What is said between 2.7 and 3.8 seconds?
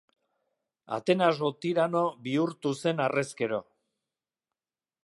zen harrezkero.